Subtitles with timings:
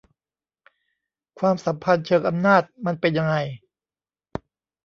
[1.39, 3.35] ความสัมพันธ์เชิงอำนาจมันเป็นยังไง